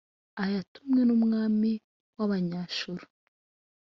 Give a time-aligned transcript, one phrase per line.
[0.43, 1.71] ayatumwe n’umwami
[2.17, 3.03] w’Abanyashuru,